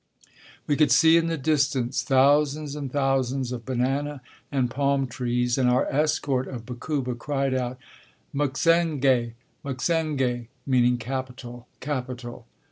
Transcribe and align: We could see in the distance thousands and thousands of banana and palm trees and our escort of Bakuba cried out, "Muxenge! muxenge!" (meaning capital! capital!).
We 0.65 0.75
could 0.75 0.91
see 0.91 1.15
in 1.15 1.27
the 1.27 1.37
distance 1.37 2.01
thousands 2.01 2.75
and 2.75 2.91
thousands 2.91 3.51
of 3.51 3.67
banana 3.67 4.23
and 4.51 4.67
palm 4.67 5.05
trees 5.05 5.59
and 5.59 5.69
our 5.69 5.85
escort 5.93 6.47
of 6.47 6.65
Bakuba 6.65 7.13
cried 7.13 7.53
out, 7.53 7.77
"Muxenge! 8.33 9.35
muxenge!" 9.63 10.47
(meaning 10.65 10.97
capital! 10.97 11.67
capital!). 11.81 12.47